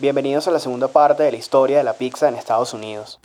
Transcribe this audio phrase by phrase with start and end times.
[0.00, 3.18] Bienvenidos a la segunda parte de la historia de la pizza en Estados Unidos.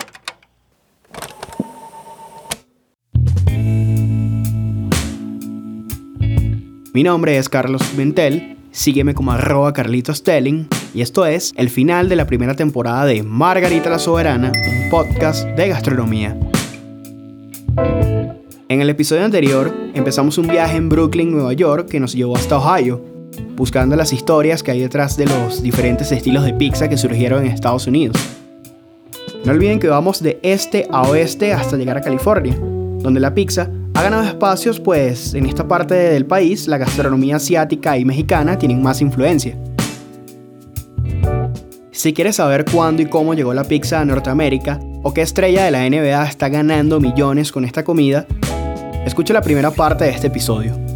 [6.96, 12.10] Mi nombre es Carlos Ventel, sígueme como arroba Carlitos Telling y esto es el final
[12.10, 16.36] de la primera temporada de Margarita la Soberana, un podcast de gastronomía.
[18.68, 22.58] En el episodio anterior empezamos un viaje en Brooklyn, Nueva York, que nos llevó hasta
[22.58, 23.13] Ohio,
[23.56, 27.52] buscando las historias que hay detrás de los diferentes estilos de pizza que surgieron en
[27.52, 28.18] Estados Unidos.
[29.46, 33.70] No olviden que vamos de este a oeste hasta llegar a California, donde la pizza
[33.94, 38.82] ha ganado espacios pues en esta parte del país la gastronomía asiática y mexicana tienen
[38.82, 39.58] más influencia.
[41.92, 45.72] Si quieres saber cuándo y cómo llegó la pizza a Norteamérica o qué estrella de
[45.72, 48.26] la NBA está ganando millones con esta comida,
[49.06, 50.93] escucha la primera parte de este episodio.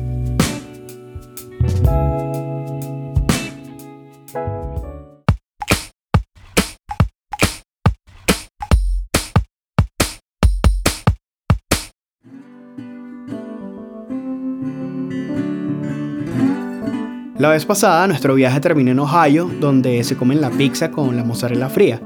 [17.39, 21.23] La vez pasada nuestro viaje terminó en Ohio, donde se comen la pizza con la
[21.23, 22.01] mozzarella fría.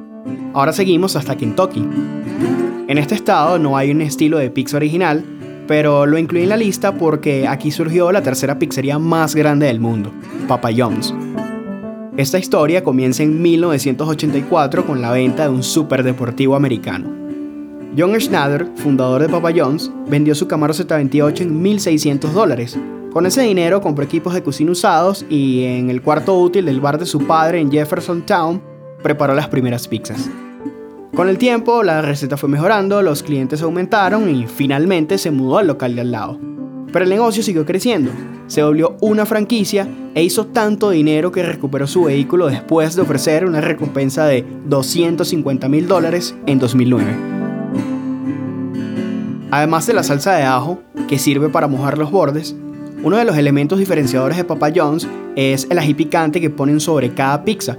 [0.53, 1.87] Ahora seguimos hasta Kentucky.
[2.89, 5.23] En este estado no hay un estilo de pizza original,
[5.69, 9.79] pero lo incluí en la lista porque aquí surgió la tercera pizzería más grande del
[9.79, 10.11] mundo,
[10.49, 11.13] Papa John's.
[12.17, 17.20] Esta historia comienza en 1984 con la venta de un superdeportivo americano.
[17.97, 22.78] John Schnatter, fundador de Papa John's, vendió su Camaro Z28 en 1.600 dólares,
[23.11, 26.98] con ese dinero compró equipos de cocina usados y en el cuarto útil del bar
[26.98, 28.61] de su padre en Jefferson Town
[29.03, 30.30] preparó las primeras pizzas.
[31.14, 35.67] Con el tiempo la receta fue mejorando, los clientes aumentaron y finalmente se mudó al
[35.67, 36.39] local de al lado.
[36.94, 38.11] Pero el negocio siguió creciendo,
[38.48, 43.45] se volvió una franquicia e hizo tanto dinero que recuperó su vehículo después de ofrecer
[43.45, 47.41] una recompensa de 250 mil dólares en 2009.
[49.52, 52.55] Además de la salsa de ajo, que sirve para mojar los bordes,
[53.03, 55.05] uno de los elementos diferenciadores de Papa John's
[55.36, 57.77] es el ají picante que ponen sobre cada pizza.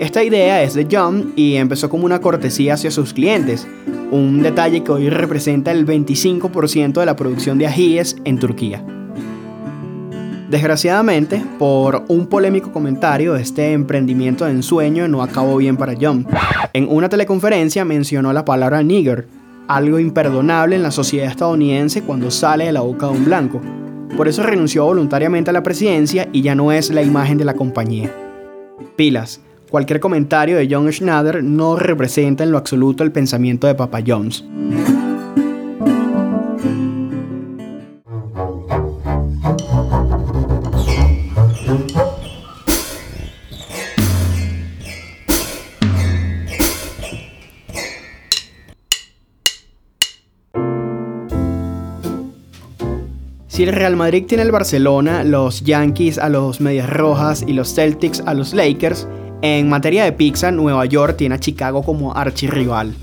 [0.00, 3.68] Esta idea es de John y empezó como una cortesía hacia sus clientes,
[4.10, 8.84] un detalle que hoy representa el 25% de la producción de ajíes en Turquía.
[10.50, 16.26] Desgraciadamente, por un polémico comentario, este emprendimiento de ensueño no acabó bien para John.
[16.72, 19.28] En una teleconferencia mencionó la palabra nigger,
[19.68, 23.60] algo imperdonable en la sociedad estadounidense cuando sale de la boca de un blanco.
[24.16, 27.54] Por eso renunció voluntariamente a la presidencia y ya no es la imagen de la
[27.54, 28.12] compañía.
[28.96, 29.40] Pilas,
[29.70, 34.44] cualquier comentario de John Schnatter no representa en lo absoluto el pensamiento de Papa John's.
[53.58, 57.74] Si el Real Madrid tiene el Barcelona, los Yankees a los Medias Rojas y los
[57.74, 59.08] Celtics a los Lakers,
[59.42, 62.94] en materia de pizza, Nueva York tiene a Chicago como archirrival.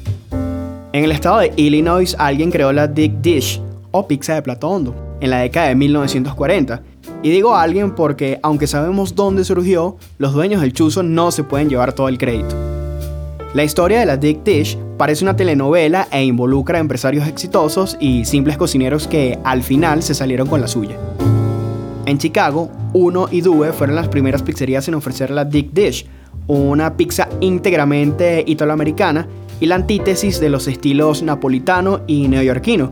[0.94, 3.62] En el estado de Illinois, alguien creó la Dick Dish,
[3.92, 6.82] o pizza de plato hondo, en la década de 1940.
[7.22, 11.68] Y digo alguien porque, aunque sabemos dónde surgió, los dueños del chuzo no se pueden
[11.68, 12.75] llevar todo el crédito.
[13.56, 18.26] La historia de la Dick Dish parece una telenovela e involucra a empresarios exitosos y
[18.26, 20.98] simples cocineros que al final se salieron con la suya.
[22.06, 26.06] En Chicago, Uno y Due fueron las primeras pizzerías en ofrecer la Dick Dish,
[26.48, 29.26] una pizza íntegramente italoamericana
[29.62, 32.92] y la antítesis de los estilos napolitano y neoyorquino.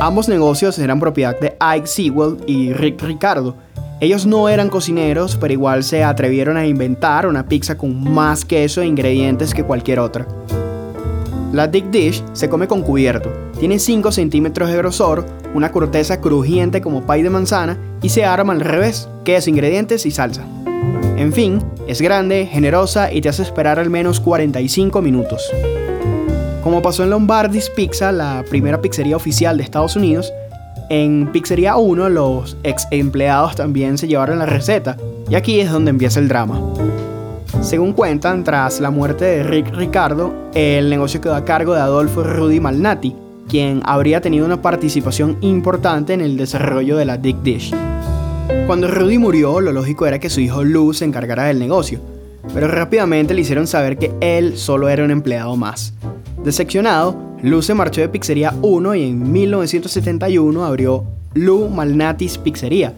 [0.00, 3.58] Ambos negocios eran propiedad de Ike Sewell y Rick Ricardo,
[4.02, 8.82] ellos no eran cocineros, pero igual se atrevieron a inventar una pizza con más queso
[8.82, 10.26] e ingredientes que cualquier otra.
[11.52, 15.24] La Dick Dish se come con cubierto, tiene 5 centímetros de grosor,
[15.54, 20.10] una corteza crujiente como pay de manzana y se arma al revés, queso, ingredientes y
[20.10, 20.42] salsa.
[21.16, 25.48] En fin, es grande, generosa y te hace esperar al menos 45 minutos.
[26.64, 30.32] Como pasó en Lombardi's Pizza, la primera pizzería oficial de Estados Unidos,
[30.92, 35.88] en Pizzería 1 los ex empleados también se llevaron la receta y aquí es donde
[35.88, 36.60] empieza el drama.
[37.62, 42.22] Según cuentan, tras la muerte de Rick Ricardo, el negocio quedó a cargo de Adolfo
[42.22, 43.16] Rudy Malnati,
[43.48, 47.74] quien habría tenido una participación importante en el desarrollo de la Dick Dish.
[48.66, 52.00] Cuando Rudy murió, lo lógico era que su hijo Lou se encargara del negocio,
[52.52, 55.94] pero rápidamente le hicieron saber que él solo era un empleado más.
[56.44, 61.04] Decepcionado, Lou se marchó de Pizzería 1 y en 1971 abrió
[61.34, 62.94] Lou Malnati's Pizzería.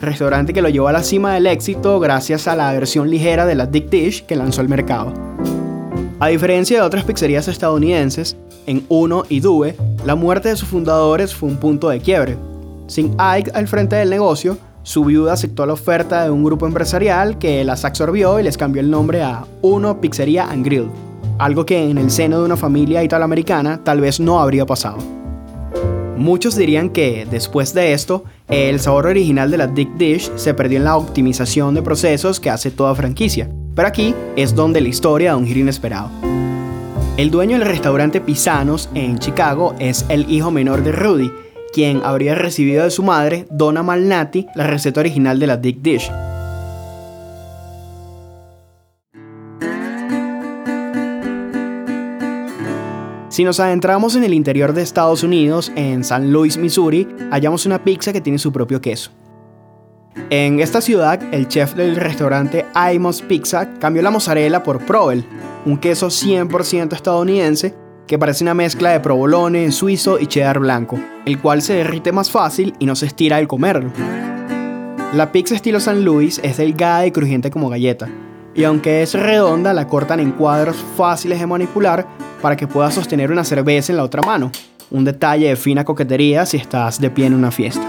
[0.00, 3.54] restaurante que lo llevó a la cima del éxito gracias a la versión ligera de
[3.54, 5.12] la Dick Dish que lanzó al mercado.
[6.20, 8.34] A diferencia de otras pizzerías estadounidenses,
[8.66, 12.38] en Uno y Due, la muerte de sus fundadores fue un punto de quiebre.
[12.86, 17.36] Sin Ike al frente del negocio, su viuda aceptó la oferta de un grupo empresarial
[17.38, 20.88] que las absorbió y les cambió el nombre a Uno Pizzería and Grill,
[21.38, 24.98] algo que en el seno de una familia italoamericana tal vez no habría pasado.
[26.16, 30.78] Muchos dirían que, después de esto, el sabor original de la Dick Dish se perdió
[30.78, 35.30] en la optimización de procesos que hace toda franquicia, pero aquí es donde la historia
[35.30, 36.10] da un giro inesperado.
[37.16, 41.32] El dueño del restaurante Pisanos en Chicago es el hijo menor de Rudy,
[41.72, 46.10] quien habría recibido de su madre, Donna Malnati, la receta original de la Dick Dish.
[53.32, 57.82] Si nos adentramos en el interior de Estados Unidos, en San Luis, Missouri, hallamos una
[57.82, 59.10] pizza que tiene su propio queso.
[60.28, 65.24] En esta ciudad, el chef del restaurante Imos Pizza cambió la mozzarella por Provel,
[65.64, 67.74] un queso 100% estadounidense
[68.06, 72.30] que parece una mezcla de provolone, suizo y cheddar blanco, el cual se derrite más
[72.30, 73.90] fácil y no se estira al comerlo.
[75.14, 78.10] La pizza estilo San Luis es delgada y crujiente como galleta,
[78.54, 82.06] y aunque es redonda, la cortan en cuadros fáciles de manipular
[82.42, 84.50] para que puedas sostener una cerveza en la otra mano,
[84.90, 87.88] un detalle de fina coquetería si estás de pie en una fiesta.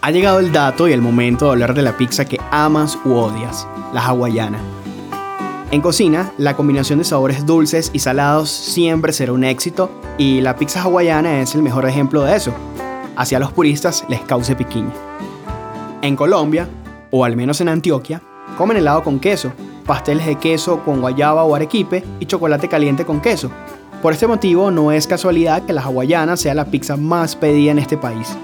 [0.00, 3.14] Ha llegado el dato y el momento de hablar de la pizza que amas u
[3.14, 4.83] odias, la hawaiana.
[5.70, 10.56] En cocina, la combinación de sabores dulces y salados siempre será un éxito y la
[10.56, 12.52] pizza hawaiana es el mejor ejemplo de eso.
[13.16, 14.92] Hacia los puristas les cause piquiña.
[16.02, 16.68] En Colombia,
[17.10, 18.22] o al menos en Antioquia,
[18.58, 19.52] comen helado con queso,
[19.86, 23.50] pasteles de queso con guayaba o arequipe y chocolate caliente con queso.
[24.02, 27.78] Por este motivo, no es casualidad que la hawaiana sea la pizza más pedida en
[27.78, 28.36] este país.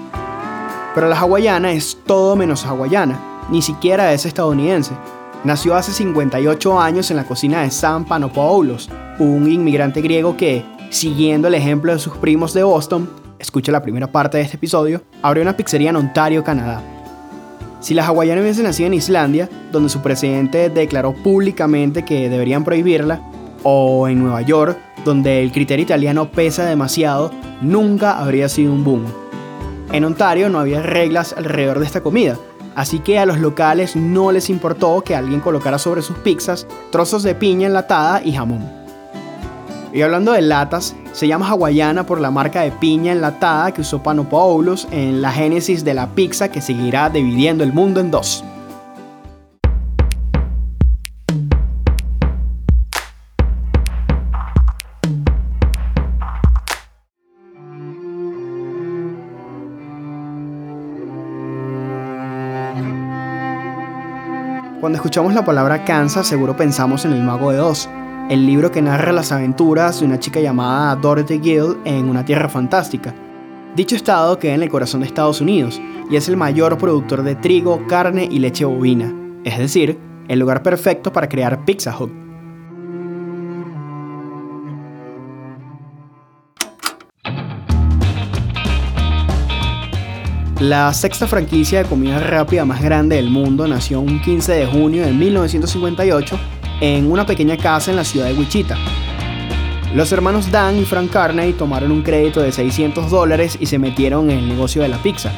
[0.95, 3.19] Pero la hawaiana es todo menos hawaiana,
[3.49, 4.93] ni siquiera es estadounidense.
[5.43, 11.47] Nació hace 58 años en la cocina de San Panopoulos, un inmigrante griego que, siguiendo
[11.47, 13.09] el ejemplo de sus primos de Boston,
[13.39, 16.83] escucha la primera parte de este episodio, abrió una pizzería en Ontario, Canadá.
[17.79, 23.19] Si la hawaiana hubiese nacido en Islandia, donde su presidente declaró públicamente que deberían prohibirla,
[23.63, 29.05] o en Nueva York, donde el criterio italiano pesa demasiado, nunca habría sido un boom.
[29.91, 32.37] En Ontario no había reglas alrededor de esta comida,
[32.75, 37.23] así que a los locales no les importó que alguien colocara sobre sus pizzas trozos
[37.23, 38.81] de piña enlatada y jamón.
[39.93, 44.01] Y hablando de latas, se llama hawaiana por la marca de piña enlatada que usó
[44.01, 48.43] Panopoulos en la génesis de la pizza que seguirá dividiendo el mundo en dos.
[64.91, 67.87] Cuando escuchamos la palabra Kansas, seguro pensamos en El Mago de Oz,
[68.29, 72.49] el libro que narra las aventuras de una chica llamada Dorothy Gill en una tierra
[72.49, 73.15] fantástica.
[73.73, 77.35] Dicho estado queda en el corazón de Estados Unidos y es el mayor productor de
[77.35, 79.13] trigo, carne y leche bovina,
[79.45, 79.97] es decir,
[80.27, 82.20] el lugar perfecto para crear Pizza Hut.
[90.61, 95.03] La sexta franquicia de comida rápida más grande del mundo nació un 15 de junio
[95.03, 96.39] de 1958
[96.81, 98.77] en una pequeña casa en la ciudad de Wichita.
[99.95, 104.29] Los hermanos Dan y Frank Carney tomaron un crédito de 600 dólares y se metieron
[104.29, 105.31] en el negocio de la pizza.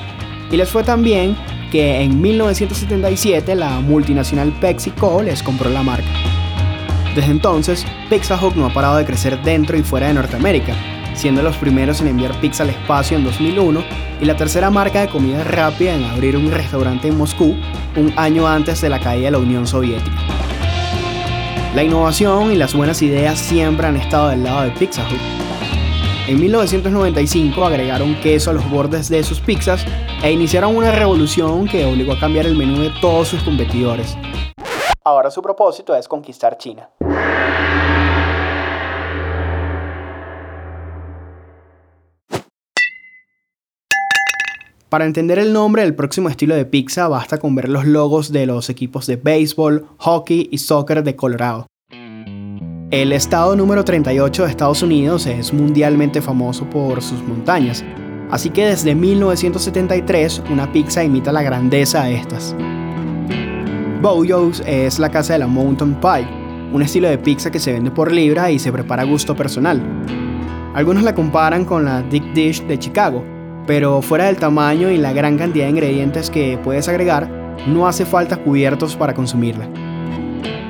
[0.51, 1.37] Y les fue tan bien
[1.71, 6.11] que en 1977 la multinacional PepsiCo les compró la marca.
[7.15, 10.75] Desde entonces, Pizza Hut no ha parado de crecer dentro y fuera de Norteamérica,
[11.13, 13.83] siendo los primeros en enviar pizza al espacio en 2001
[14.21, 17.55] y la tercera marca de comida rápida en abrir un restaurante en Moscú
[17.95, 20.17] un año antes de la caída de la Unión Soviética.
[21.75, 25.43] La innovación y las buenas ideas siempre han estado del lado de Pizza Hut.
[26.27, 29.85] En 1995 agregaron queso a los bordes de sus pizzas
[30.23, 34.17] e iniciaron una revolución que obligó a cambiar el menú de todos sus competidores.
[35.03, 36.89] Ahora su propósito es conquistar China.
[44.93, 48.45] Para entender el nombre del próximo estilo de pizza basta con ver los logos de
[48.45, 51.65] los equipos de béisbol, hockey y soccer de Colorado.
[52.91, 57.83] El estado número 38 de Estados Unidos es mundialmente famoso por sus montañas,
[58.29, 62.55] así que desde 1973 una pizza imita la grandeza de estas.
[63.99, 66.27] Bojo's es la casa de la Mountain Pie,
[66.71, 69.81] un estilo de pizza que se vende por libra y se prepara a gusto personal.
[70.75, 73.32] Algunos la comparan con la Dick Dish de Chicago,
[73.65, 77.29] pero fuera del tamaño y la gran cantidad de ingredientes que puedes agregar,
[77.67, 79.67] no hace falta cubiertos para consumirla.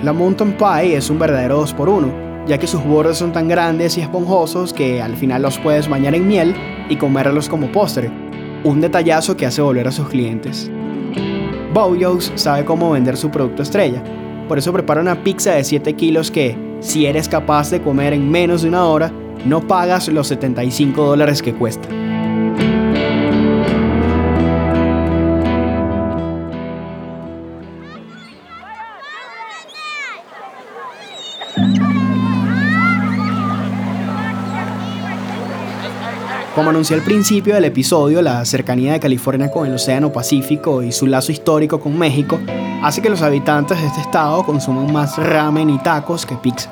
[0.04, 4.02] La Mountain Pie es un verdadero 2x1, ya que sus bordes son tan grandes y
[4.02, 6.54] esponjosos que al final los puedes bañar en miel
[6.90, 8.12] y comerlos como postre,
[8.64, 10.70] un detallazo que hace volver a sus clientes.
[11.74, 14.04] Bojo's sabe cómo vender su producto estrella,
[14.48, 18.30] por eso prepara una pizza de 7 kilos que, si eres capaz de comer en
[18.30, 19.12] menos de una hora,
[19.46, 22.03] no pagas los 75 dólares que cuesta.
[36.56, 40.92] Como anuncié al principio del episodio, la cercanía de California con el Océano Pacífico y
[40.92, 42.40] su lazo histórico con México
[42.84, 46.72] hace que los habitantes de este estado consuman más ramen y tacos que pizza.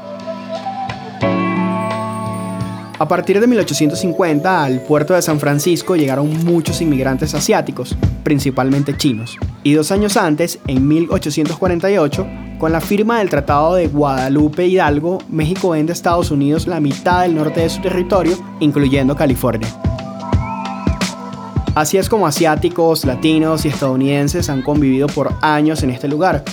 [3.01, 9.39] A partir de 1850 al puerto de San Francisco llegaron muchos inmigrantes asiáticos, principalmente chinos.
[9.63, 12.27] Y dos años antes, en 1848,
[12.59, 17.23] con la firma del Tratado de Guadalupe Hidalgo, México vende a Estados Unidos la mitad
[17.23, 19.67] del norte de su territorio, incluyendo California.
[21.73, 26.43] Así es como asiáticos, latinos y estadounidenses han convivido por años en este lugar.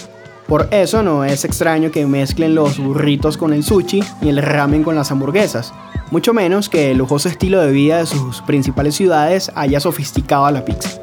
[0.47, 4.83] Por eso no es extraño que mezclen los burritos con el sushi y el ramen
[4.83, 5.75] con las hamburguesas,
[6.11, 10.51] mucho menos que el lujoso estilo de vida de sus principales ciudades haya sofisticado a
[10.51, 11.01] la pizza.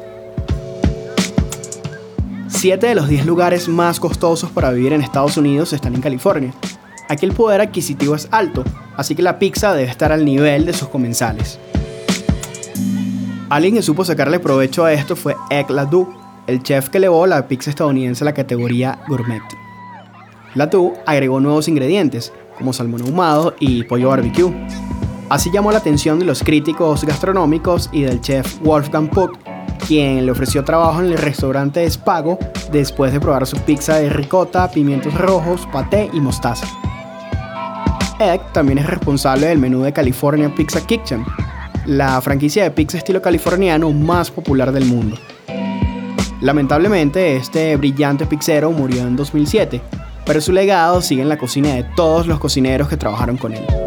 [2.48, 6.54] 7 de los 10 lugares más costosos para vivir en Estados Unidos están en California.
[7.08, 8.64] Aquí el poder adquisitivo es alto,
[8.96, 11.58] así que la pizza debe estar al nivel de sus comensales.
[13.48, 16.08] Alguien que supo sacarle provecho a esto fue Egg Ladu,
[16.48, 19.42] el chef que elevó la pizza estadounidense a la categoría gourmet.
[20.54, 24.52] Latu agregó nuevos ingredientes, como salmón ahumado y pollo barbecue.
[25.28, 29.36] Así llamó la atención de los críticos gastronómicos y del chef Wolfgang Puck,
[29.86, 32.38] quien le ofreció trabajo en el restaurante Spago
[32.70, 36.66] después de probar su pizza de ricota, pimientos rojos, paté y mostaza.
[38.20, 41.24] Egg también es responsable del menú de California Pizza Kitchen,
[41.86, 45.16] la franquicia de pizza estilo californiano más popular del mundo.
[46.40, 49.82] Lamentablemente, este brillante pizzero murió en 2007,
[50.24, 53.85] pero su legado sigue en la cocina de todos los cocineros que trabajaron con él.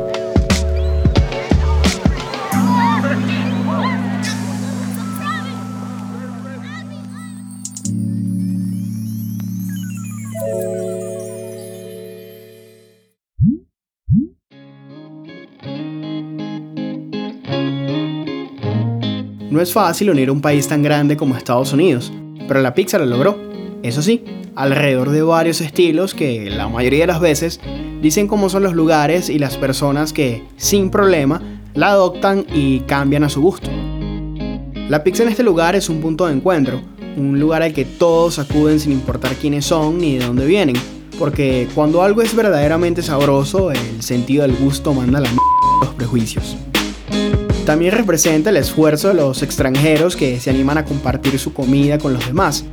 [19.50, 22.14] No es fácil unir un país tan grande como Estados Unidos,
[22.48, 23.36] pero la pizza lo logró.
[23.82, 24.24] Eso sí,
[24.56, 27.60] alrededor de varios estilos que la mayoría de las veces
[28.00, 31.42] dicen cómo son los lugares y las personas que, sin problema,
[31.74, 33.72] la adoptan y cambian a su gusto.
[34.88, 36.82] La pizza en este lugar es un punto de encuentro,
[37.18, 40.76] un lugar al que todos acuden sin importar quiénes son ni de dónde vienen,
[41.18, 45.38] porque cuando algo es verdaderamente sabroso, el sentido del gusto manda la m
[45.82, 46.56] los prejuicios.
[47.70, 52.14] También representa el esfuerzo de los extranjeros que se animan a compartir su comida con
[52.14, 52.66] los demás.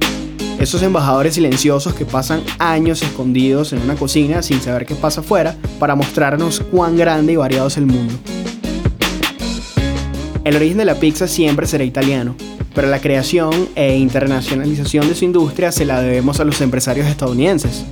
[0.59, 5.55] Esos embajadores silenciosos que pasan años escondidos en una cocina sin saber qué pasa afuera
[5.79, 8.15] para mostrarnos cuán grande y variado es el mundo.
[10.45, 12.35] El origen de la pizza siempre será italiano,
[12.75, 17.85] pero la creación e internacionalización de su industria se la debemos a los empresarios estadounidenses.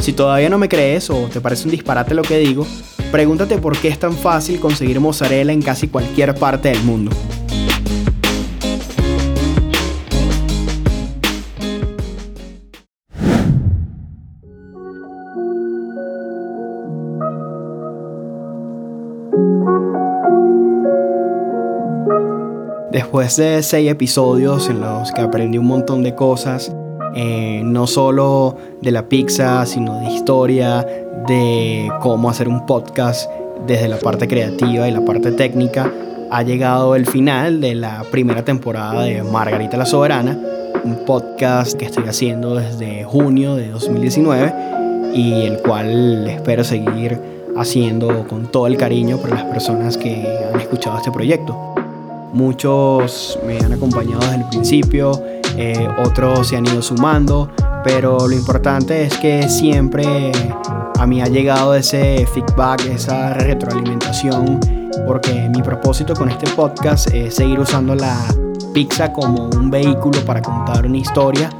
[0.00, 2.66] Si todavía no me crees o te parece un disparate lo que digo,
[3.10, 7.10] Pregúntate por qué es tan fácil conseguir mozzarella en casi cualquier parte del mundo.
[22.92, 26.74] Después de seis episodios en los que aprendí un montón de cosas,
[27.14, 30.86] eh, no solo de la pizza, sino de historia,
[31.26, 33.30] de cómo hacer un podcast
[33.66, 35.90] desde la parte creativa y la parte técnica,
[36.30, 40.38] ha llegado el final de la primera temporada de Margarita la Soberana,
[40.84, 44.54] un podcast que estoy haciendo desde junio de 2019
[45.14, 47.18] y el cual espero seguir
[47.56, 51.74] haciendo con todo el cariño para las personas que han escuchado este proyecto.
[52.32, 55.12] Muchos me han acompañado desde el principio,
[55.56, 57.50] eh, otros se han ido sumando,
[57.82, 60.30] pero lo importante es que siempre
[60.98, 64.58] a mí ha llegado ese feedback, esa retroalimentación,
[65.06, 68.16] porque mi propósito con este podcast es seguir usando la
[68.74, 71.50] pizza como un vehículo para contar una historia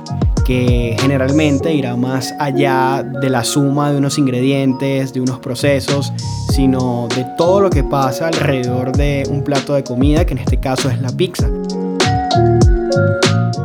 [0.44, 6.12] que generalmente irá más allá de la suma de unos ingredientes, de unos procesos,
[6.50, 10.58] sino de todo lo que pasa alrededor de un plato de comida, que en este
[10.58, 11.48] caso es la pizza.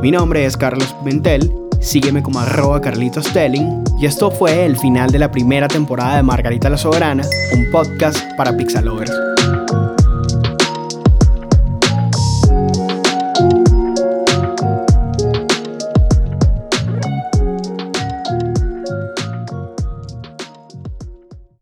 [0.02, 5.12] Mi nombre es Carlos Pimentel, sígueme como arroba Carlitos Telling, y esto fue el final
[5.12, 7.24] de la primera temporada de Margarita la Soberana,
[7.54, 9.12] un podcast para Pixalovers.